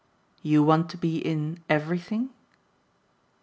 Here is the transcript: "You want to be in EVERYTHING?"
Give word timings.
"You 0.41 0.63
want 0.63 0.89
to 0.89 0.97
be 0.97 1.19
in 1.23 1.59
EVERYTHING?" 1.69 2.31